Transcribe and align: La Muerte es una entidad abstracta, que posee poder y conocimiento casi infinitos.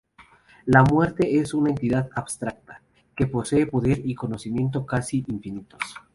La 0.65 0.81
Muerte 0.81 1.37
es 1.37 1.53
una 1.53 1.69
entidad 1.69 2.09
abstracta, 2.15 2.81
que 3.15 3.27
posee 3.27 3.67
poder 3.67 4.01
y 4.03 4.15
conocimiento 4.15 4.83
casi 4.83 5.23
infinitos. 5.27 5.79